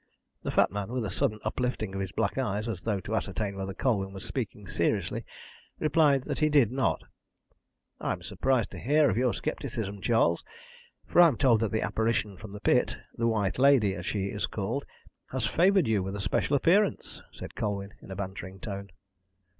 [0.41, 3.55] The fat man, with a sudden uplifting of his black eyes, as though to ascertain
[3.55, 5.23] whether Colwyn was speaking seriously,
[5.77, 7.03] replied that he did not.
[7.99, 10.43] "I'm surprised to hear of your scepticism, Charles,
[11.05, 14.47] for I'm told that the apparition from the pit the White Lady, as she is
[14.47, 14.85] called
[15.29, 18.89] has favoured you with a special appearance," said Colwyn, in a bantering tone.